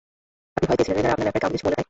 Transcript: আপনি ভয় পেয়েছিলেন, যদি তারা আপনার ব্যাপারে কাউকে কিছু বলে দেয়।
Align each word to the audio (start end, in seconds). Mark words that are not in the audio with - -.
আপনি 0.55 0.65
ভয় 0.67 0.77
পেয়েছিলেন, 0.77 0.97
যদি 0.97 1.03
তারা 1.05 1.13
আপনার 1.15 1.27
ব্যাপারে 1.27 1.41
কাউকে 1.43 1.55
কিছু 1.55 1.65
বলে 1.65 1.73
দেয়। 1.73 1.79